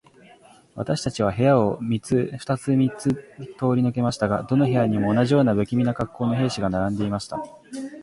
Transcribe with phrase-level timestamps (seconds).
[0.73, 1.99] 私たちは部屋を二
[2.57, 3.53] つ三つ通り
[3.83, 7.45] 抜けましたが、どの部屋にも、同じような無気味な恰好の兵士が並んでいました。